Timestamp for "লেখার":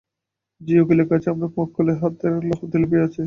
2.39-2.59